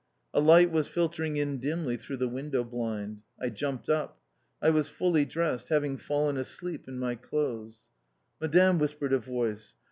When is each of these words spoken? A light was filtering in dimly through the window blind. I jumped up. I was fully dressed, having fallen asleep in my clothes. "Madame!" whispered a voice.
A 0.33 0.39
light 0.39 0.71
was 0.71 0.87
filtering 0.87 1.37
in 1.37 1.59
dimly 1.59 1.95
through 1.95 2.17
the 2.17 2.27
window 2.27 2.63
blind. 2.63 3.21
I 3.39 3.49
jumped 3.49 3.87
up. 3.87 4.19
I 4.59 4.71
was 4.71 4.89
fully 4.89 5.25
dressed, 5.25 5.69
having 5.69 5.95
fallen 5.97 6.37
asleep 6.37 6.87
in 6.87 6.97
my 6.97 7.13
clothes. 7.13 7.81
"Madame!" 8.39 8.79
whispered 8.79 9.13
a 9.13 9.19
voice. 9.19 9.75